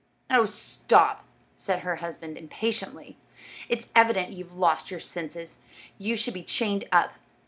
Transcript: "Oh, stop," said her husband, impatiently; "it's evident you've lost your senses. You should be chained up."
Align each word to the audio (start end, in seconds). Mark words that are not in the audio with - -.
"Oh, 0.31 0.47
stop," 0.47 1.25
said 1.55 1.81
her 1.81 1.97
husband, 1.97 2.35
impatiently; 2.35 3.17
"it's 3.69 3.89
evident 3.95 4.33
you've 4.33 4.55
lost 4.55 4.89
your 4.89 4.99
senses. 4.99 5.59
You 5.99 6.17
should 6.17 6.33
be 6.33 6.41
chained 6.41 6.85
up." 6.91 7.13